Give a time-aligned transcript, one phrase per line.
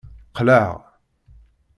[0.37, 0.65] Qleɛ.